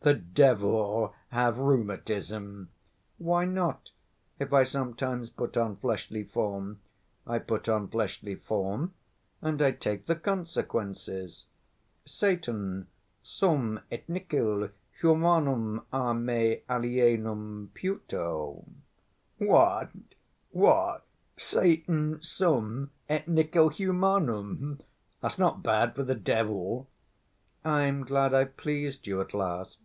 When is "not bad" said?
25.40-25.96